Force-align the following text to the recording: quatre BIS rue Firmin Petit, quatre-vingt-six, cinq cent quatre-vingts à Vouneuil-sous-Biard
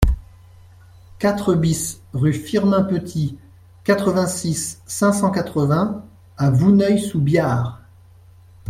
quatre 1.19 1.53
BIS 1.53 2.01
rue 2.13 2.33
Firmin 2.33 2.81
Petit, 2.81 3.37
quatre-vingt-six, 3.83 4.81
cinq 4.87 5.13
cent 5.13 5.29
quatre-vingts 5.29 6.03
à 6.37 6.49
Vouneuil-sous-Biard 6.49 7.83